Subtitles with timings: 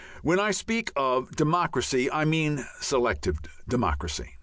[0.23, 3.37] When I speak of "democracy" I mean "selective
[3.69, 4.31] democracy."